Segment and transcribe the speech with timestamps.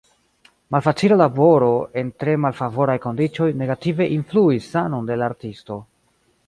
[0.75, 1.67] Malfacila laboro
[2.03, 5.81] en tre malfavoraj kondiĉoj negative influis sanon de la artisto.